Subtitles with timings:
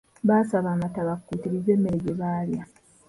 [0.27, 2.63] Baasaba amata bakuutirize emmere gye baalya.